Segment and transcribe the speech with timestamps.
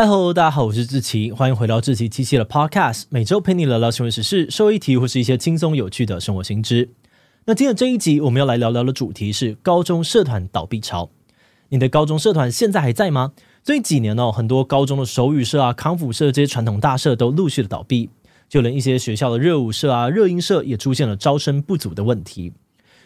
[0.00, 6.88] 嗨喽，大家好，我是志奇，欢迎回到志奇七七的 Podcast，每周陪你聊聊新闻时事、社会议题或是一些轻松有趣的生活新知。
[7.44, 11.10] 那今天这一集我们要来聊聊的主题是高中社团倒闭潮。
[11.68, 13.32] 你的高中社团现在还在吗？
[13.62, 18.08] 最近几年哦，很多高中的手语社啊、康复社这些传统大社都陆续的倒闭，
[18.48, 22.54] 就连一些学校的热舞社啊、热音社也出现了招生不足的问题。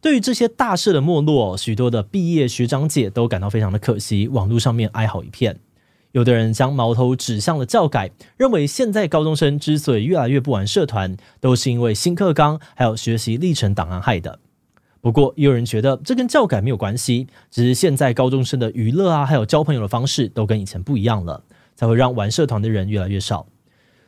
[0.00, 5.58] 对于这些大社的没落，许多的毕业学长姐都感到非常的可惜，网络上面哀嚎一片。
[6.16, 14.38] 有的人将矛头指向了教改，认为现在高中生之所以越来越不玩社团，都是因为新课纲还有学习历程档案害的。
[15.02, 23.46] 不过，也有人觉得这跟教改没有关系，只是现在高中生的娱乐啊，还有交朋友的方式都跟以前不一样了，才会让玩社团的人越来越少。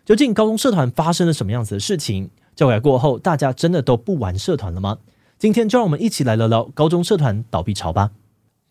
[0.07, 2.31] 究竟高中社团发生了什么样子的事情？
[2.57, 4.97] 教改过后，大家真的都不玩社团了吗？
[5.39, 8.13] 今天就让我们一起来聊聊高中社团倒闭潮吧。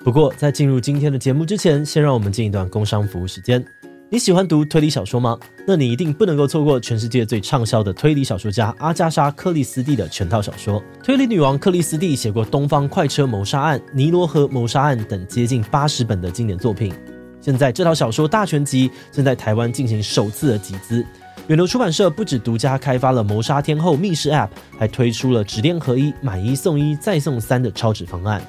[0.04, 3.64] 不过，在进入今天的节目之前，先让我们进一段工商服务时间。
[4.10, 5.38] 你喜欢读推理小说吗？
[5.68, 10.81] 那你一定不能够错过全世界最畅销的推理小说家阿加莎·克里斯蒂的全套小说。
[11.04, 16.94] 推理女王克里斯蒂写过《东方快车谋杀案》《尼罗河谋杀案》等接近八十本的经典作品。
[17.42, 21.06] 现在这套小说大全集正在台湾进行首次的集资。
[21.48, 28.42] 远流出版社不止独家开发了谋杀天后密室 App，还推出了纸电合一、买一送一再送三的超值方案。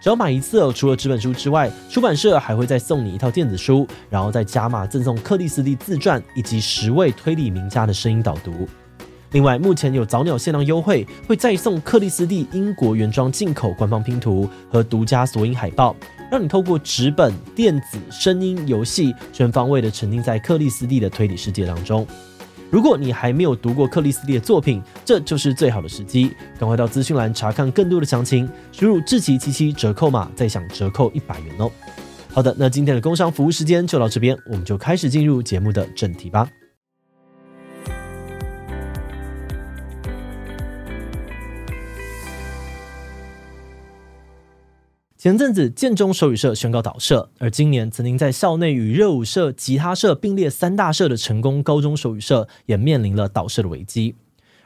[0.00, 8.66] 只要买一次，除了纸本书之外，出版社还会再送你一套电子书，然后再加码赠送克里斯蒂自传以及十位推理名家的声音导读。
[9.32, 15.94] 另外，目前有早鸟限量优惠，会再送克里斯蒂英国原装进口官方拼图和独家索引海报，
[16.30, 22.06] 让你透过纸本、电子、声音、游戏，全方位的沉浸在克里斯蒂的推理世界当中。
[22.70, 31.70] 如果你还没有读过克里斯蒂的作品，这就是最好的时机，赶快到资讯栏查看更多的详情，输入智奇七七折扣码，再享折扣一百元哦。
[32.32, 36.48] 好的，那今天的工商服务时间就到这边，我们就开始进入节目的正题吧。
[45.20, 54.14] 前阵子，建中手语社宣告倒社，而今年曾经在校内与热舞社、吉他社并列三大社的成功高中手语社，也面临了倒社的危机。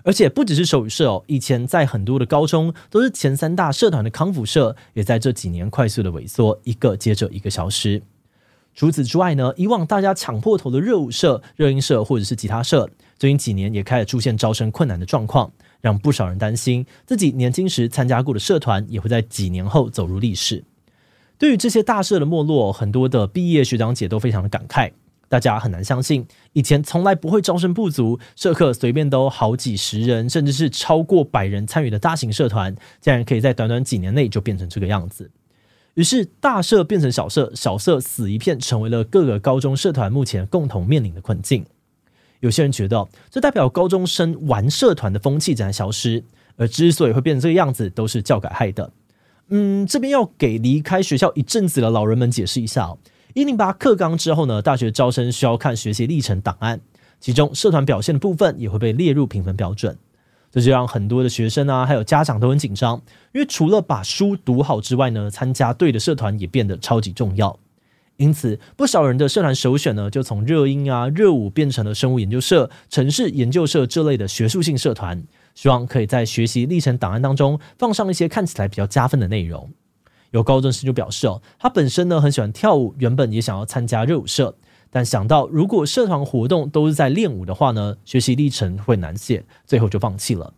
[0.05, 8.01] 而且不只是手语社哦，以前在很多的高中都是前三大社团的康辅社，也在这几年快速的萎缩，一个接着一个消失。
[8.77, 12.89] 除此之外呢，以往大家抢破头的热舞社、热音社或者是吉他社，
[13.19, 15.51] 最近几年也开始出现招生困难的状况。
[15.85, 20.65] 让不少人担心，自己年轻时参加过的社团也会在几年后走入历史。
[21.37, 24.93] 对于这些大社的没落，很多的毕业学长姐都非常的感慨。
[25.29, 35.31] 大家很难相信，以前从来不会招生不足、社课随便都好几十人，甚至是超过百人参与的大型社团，竟然可以在短短几年内就变成这个样子。
[35.95, 41.67] 于是，大社变成小社，小社死一片，成为了各个高中社团目前共同面临的困境。
[42.45, 46.23] 有些人觉得，这代表高中生玩社团的风气正在消失，
[46.57, 48.93] 而之所以会变成这个样子，都是教改害的。
[49.49, 52.99] 嗯，这边要给离开学校一阵子的老人们解释一下哦。
[53.33, 56.79] 一零八课纲之后呢，大学招生需要看学习历程档案，
[57.19, 59.97] 其中社团表现的部分也会被列入评分标准。
[60.53, 63.01] 这就让很多的学生啊，还有家长都很紧张，
[63.33, 67.59] 因为除了把书读好之外呢，参加对的社团也变得超级重要。
[68.17, 79.69] 因此，不少人的社团首选呢，就从热音啊、热舞变成了生物研究社、城市研究社这类的学术性社团，希望可以在学习历程档案当中放上一些看起来比较加分的内容。
[80.31, 84.57] 有高中生就表示哦，他本身呢很喜欢跳舞，原本也想要参加热舞社，
[84.91, 90.55] 但想到如果社团活动都是在练舞的话呢，学习历程会难写，最后就放弃了。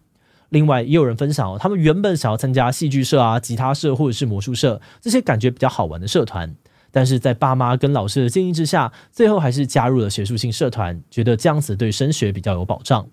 [0.51, 6.55] 另外，也有人分享哦，他们原本想要参加戏剧社啊、吉他社或者是魔术社这些感觉比较好玩的社团。
[6.91, 13.09] 但是在爸妈跟老师的建议之下，最后还是加入了学术性社团，觉得这样子对升学比较有保障。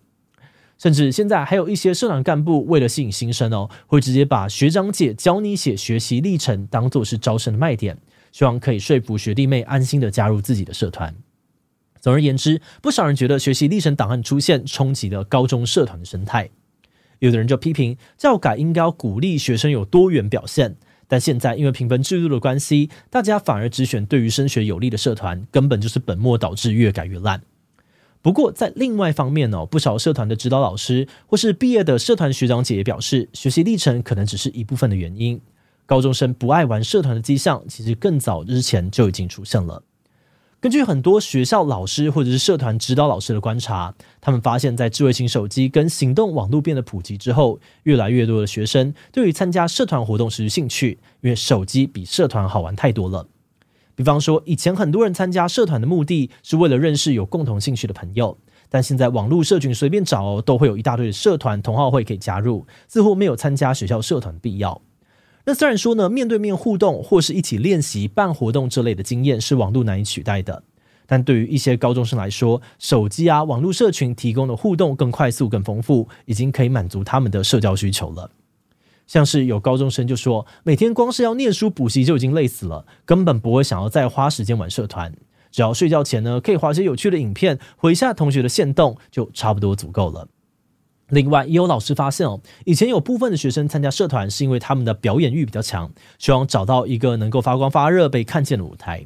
[0.80, 7.98] 甚至现在还有一些社团干部为了吸引新生哦，会直接把学长姐教你写学习历程当做是招生的卖点，
[8.32, 11.16] 希望可以说服学弟妹安心的加入自己的社团。
[12.02, 16.50] 总而言之，不少人觉得学习历程档案出现冲击了高中社团的生态。
[17.20, 20.76] 有的人就批评教改应该要鼓励学生有多元表现。
[21.08, 27.42] 但现在因为评分制度的关系，大家反而只选对于升学有利的社团，根本就是本末倒置，越改越烂。
[28.22, 35.42] 不过在另外方面哦，不少社团的指导老师或是毕业的社团学长姐也表示，学习历程可能只是一部分的原因。
[35.86, 39.84] 高中生不爱玩社团的迹象，其实更早之前就已经出现了。
[40.64, 53.28] 根据很多学校老师或者是社团指导老师的观察，他们发现，在智慧型手机跟行动网络变得普及之后，越来越多的学生对于参加社团活动失去兴趣，因为手机比社团好玩太多了。
[53.94, 58.38] 比方说，以前很多人参加社团的目的是为了认识有共同兴趣的朋友，
[58.70, 64.82] 但现在网络社群随便找都会有一大堆的社团同好会可以加入，似乎没有参加学校社团的必要。
[65.46, 70.64] 那虽然说呢，面对面互动或是一起练习办活动这类的经验是网络难以取代的，
[71.06, 78.32] 但对于一些高中生来说，手机啊、网络社群提供的互动更快速、更丰富，已经可以满足他们的社交需求了。
[79.06, 85.14] 像是有高中生就说，每天光是要念书补习就已经累死了，根本不会想要再花时间玩社团。
[85.52, 90.30] 只要睡觉前呢，可以滑些有趣的影片，回一下同学的线动，就差不多足够了。
[91.14, 99.06] 另外，也有老师发现哦，以前有部分的学生参加社团是因为他们的表演欲比较强，希望找到一个能够发光发热、被看见的舞台。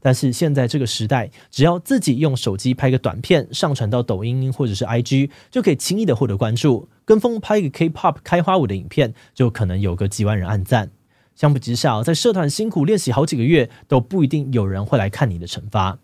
[0.00, 6.88] 但是现在这个时代，只要自己用手机拍个短片，上传到抖音或者是 IG，就可以轻易的获得关注。
[7.04, 10.90] 跟风拍一个 K-pop 开花舞的影片，就可能有个几万人按赞。
[11.34, 15.98] 相比之下，在社团辛苦练习好几个月，都不一定有人会来看你的惩罚。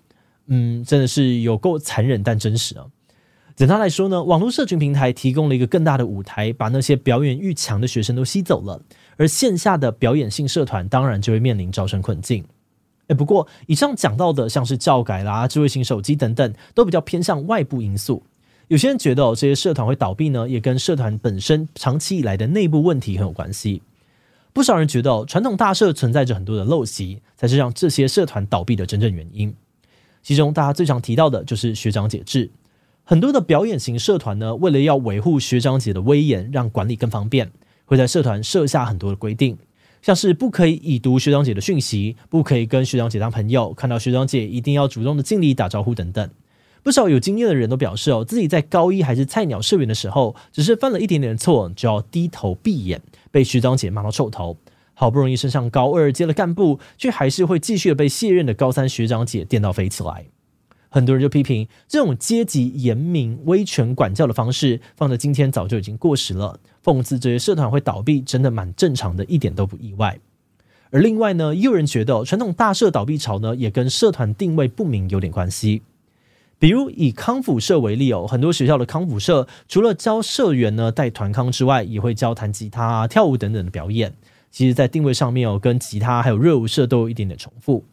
[0.48, 2.86] 嗯，真的是有够残忍，但真实啊。
[3.56, 8.82] 简单来说呢，网络社群平台提供了一个更大的舞台，把那些表演欲强的学生都吸走了，
[9.16, 12.44] 而线下的表演性社团当然就会面临招生困境。
[13.06, 18.24] 诶，不过以上讲到的，像是教改啦、智慧型手机等等，都比较偏向外部因素。
[18.66, 23.82] 有些人觉得哦，这些社团会倒闭呢，也跟社团本身长期以来的内部问题很有关系。
[24.52, 29.54] 不少人觉得，传统大社存在着很多的陋习，才是让这些社团倒闭的真正原因。
[30.22, 32.50] 其中大家最常提到的就是学长解制。
[33.06, 37.52] 很多的表演型社团呢，为了要维护学长姐的威严，让管理更方便，
[37.84, 39.58] 会在社团设下很多的规定。
[40.00, 46.30] 像是不可以已读学长姐的讯息，不可以跟学长姐当朋友，看到学长姐一定要主动的敬礼打招呼等等。
[46.82, 54.56] 不少有经验的人都表示哦，自己在高一还是菜鸟社员的时候，只是犯了一点点错就要低头闭眼，被学长姐骂到臭头。
[54.94, 60.26] 好不容易升上高二接了干部，却还是会继续的被卸任的高三学长姐电到飞起来。
[60.94, 66.60] 很多人就批评这种阶级严明、威权管教的方式，放在今天早就已经过时了。
[66.84, 70.20] 讽刺这些社团会倒闭，真的蛮正常的，一点都不意外。
[70.90, 75.82] 而另外呢，也有人觉得传统大社倒闭潮呢，也跟社团定位不明有点关系。
[76.60, 84.14] 比如以康复社为例哦，很多学校的康复社除了教社员呢带团康之外，也会教弹吉他、跳舞等等的表演。
[84.52, 87.84] 其实，在定位上面哦，跟吉他还有热舞社都有一点点重复。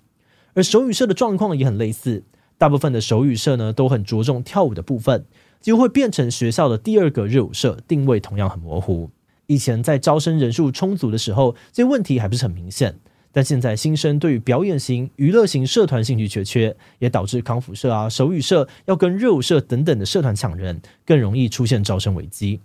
[0.54, 2.24] 而手语社的状况也很类似，
[2.62, 5.26] 大部分的手语社呢都很着重跳舞的部分。
[5.60, 9.10] 就会变成学校的第二个热舞社，定位同样很模糊。
[9.48, 13.00] 以前在招生人数充足的时候，这些问题还不是很明显。
[13.32, 22.60] 但现在新生对于表演型、娱乐型社团兴趣缺缺，也导致康复社啊、手语社要跟热舞社等等的社团抢人，更容易出现招生危机。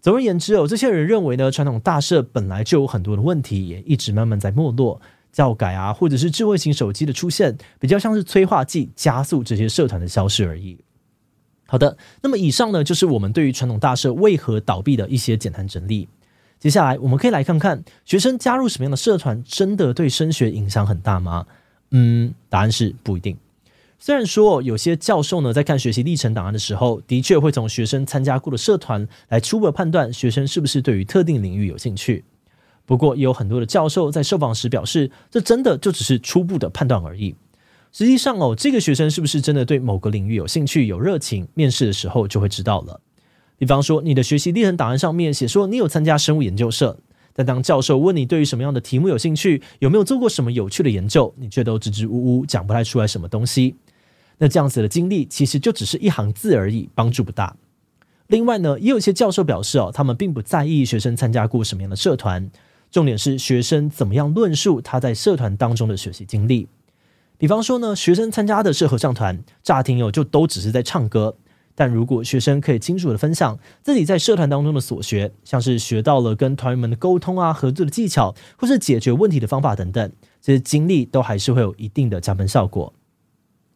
[0.00, 5.00] 总而言之哦，这些人认为呢，传统大社本来就有很多的问题，也一直慢慢在没落。
[5.32, 10.78] 教改啊，或者是智慧型手机的出现，比较像是催化剂，加速这些社团的消失而已。
[11.66, 16.08] 好的，那么以上呢，就是我们对于传统大社为何倒闭的一些简单整理。
[16.58, 21.46] 接下来我们可以来看看，学生加入什么样的社团真的对升学影响很大吗？
[21.92, 23.36] 嗯，答案是不一定。
[23.98, 32.24] 虽然说有些教授呢，在看学习历程档案的时候，的确会从学生参加过的社团来初步判断学生是不是对于特定领域有兴趣。
[32.90, 37.36] 不过也有很多的教授在受访时表示，这真的就只是初步的判断而已。
[37.92, 41.46] 实际上哦，这个学生是不是真的对某个领域有兴趣、有热情？
[41.54, 43.00] 面试的时候就会知道了。
[43.58, 46.98] 比方说，你的学习历程档案上面写说你有参加生物研究社，
[47.32, 53.76] 但当教授问你对于什么样的题目有兴趣，有没有做过什么有趣的研究，你却都支支吾吾，讲不太出来什么东西。
[54.38, 57.54] 那这样子的经历其实就只是一行字而已，帮助不大。
[58.26, 62.48] 另外呢，也有一些教授表示哦，他们并不在意学生参加过什么样的社团，
[62.90, 66.68] 重点是学生怎么样论述他在社团当中的学习经历。
[67.38, 71.36] 比方说呢，学生参加的是合唱团，乍听哦就都只是在唱歌。
[71.74, 82.92] 但如果学生可以清楚地分享自己在社团当中的所学，像是学到了跟团员们的沟通啊、合作的技巧，或是解决问题的方法等等，这些经历都还是会有一定的加分效果。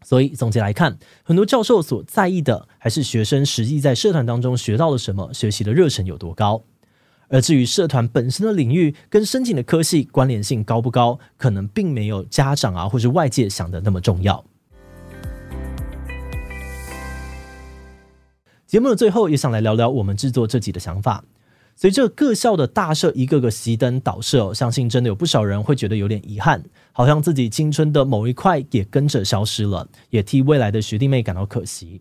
[0.02, 6.62] 所以总结来看，很多教授所在意的还是学生实际在社团当中学到了什么，学习的热忱有多高。
[7.28, 14.45] 而至于社团本身的领域跟申请的科系关联性高不高，可能并没有家长啊或是外界想的那么重要。
[18.66, 21.25] 节目的最后，也想来聊聊我们制作这集的想法。
[21.76, 26.62] 随着各校的大社一个个熄灯倒社，相信真的有不少人会觉得有点遗憾，
[26.93, 32.00] 好像自己青春的某一块也跟着消失了，也替未来的学弟妹感到可惜。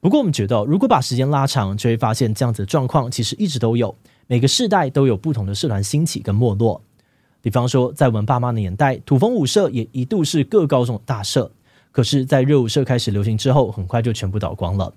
[0.00, 3.94] 不过我们觉得，如果把时间拉长，就会发现这样子的状况其实一直都有。
[4.30, 6.80] 每个世代都有不同的社团兴起跟没落。
[7.42, 11.50] 比方说，在我们爸妈的年代，土风舞社也一度是各高中的大社。
[11.90, 14.94] 可是，在热舞社开始流行之后，很快就全部倒光了。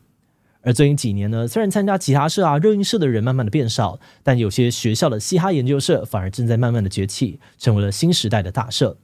[0.61, 8.95] 而最近几年呢，虽然参加吉他社啊、热音社的人慢慢的变少，但有些学校的嘻哈研究社反而正在慢慢的崛起，成为了新时代的大社。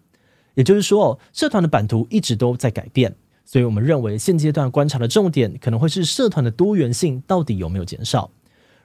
[0.53, 3.15] 也就是说，社团的版图一直都在改变。
[3.45, 8.29] 所以我们认为，现阶段观察的重点可能会是社团的多元性到底有没有减少。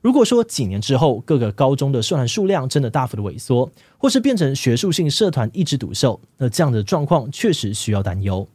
[0.04, 8.46] 如果说几年之后各个高中的社团数量真的大幅的萎缩，或是变成学术性社团一枝独秀，那这样的状况确实需要担忧。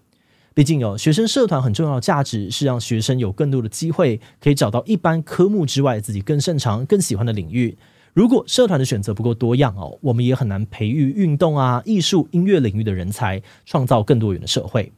[0.53, 7.75] 毕竟有学生社团很重要的价值是让学生有更多的机会可以找到一般科目之外自己更擅长、更喜欢的领域。
[8.13, 14.91] 如果社团的选择不够多样哦，我们也很难培育运动啊、艺术、音乐领域的人才，创造更多元的社会。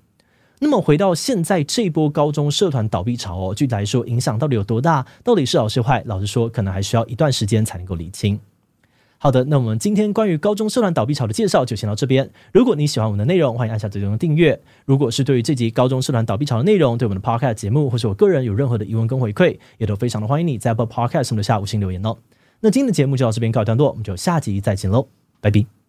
[0.63, 5.03] 那么回到现在这波高中社团倒闭潮哦，具体来说影响到底有多大？
[5.24, 6.03] 到底是好是坏？
[6.06, 8.39] 老实说，可能还需要一段时间才能够理清。
[9.18, 12.30] 好的，那我们今天关于高中社团倒闭潮的介绍就先到这边。
[12.53, 14.62] 如果你喜欢我们的内容，欢迎按下最中的订阅。
[14.86, 22.18] 如果是对于这集高中社团倒闭潮的内容，对我们的 Podcast 节目或是我个人有任何的疑问跟回馈，也都非常的欢迎你在 Apple Podcast 上留下五星留言哦。
[22.60, 25.08] 那今天的节目就到这边告一段落，我们就下集再见喽，
[25.39, 25.80] 拜拜。